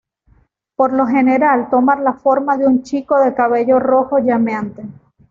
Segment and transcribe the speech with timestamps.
[0.75, 4.83] Por lo general toma la forma de un chico de cabello rojo llameante.